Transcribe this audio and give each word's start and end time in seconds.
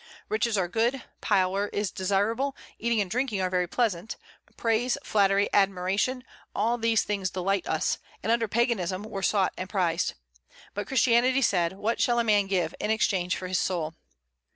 Riches 0.29 0.57
are 0.57 0.67
good, 0.67 1.03
power 1.21 1.67
is 1.67 1.91
desirable; 1.91 2.55
eating 2.79 3.01
and 3.01 3.11
drinking 3.11 3.39
are 3.39 3.51
very 3.51 3.67
pleasant; 3.67 4.17
praise, 4.57 4.97
flattery, 5.03 5.47
admiration, 5.53 6.23
all 6.55 6.79
these 6.79 7.03
things 7.03 7.29
delight 7.29 7.67
us, 7.67 7.99
and 8.23 8.31
under 8.31 8.47
Paganism 8.47 9.03
were 9.03 9.21
sought 9.21 9.53
and 9.59 9.69
prized. 9.69 10.15
But 10.73 10.87
Christianity 10.87 11.43
said, 11.43 11.73
"What 11.73 12.01
shall 12.01 12.17
a 12.17 12.23
man 12.23 12.47
give 12.47 12.73
in 12.79 12.89
exchange 12.89 13.35
for 13.37 13.45
his 13.47 13.59
soul?" 13.59 13.93